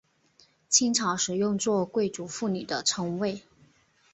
[0.67, 3.43] 清朝时用作贵族妇女的称谓。